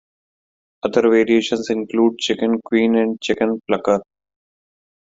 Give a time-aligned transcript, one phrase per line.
[0.81, 4.01] Other variations include chicken queen and chicken plucker.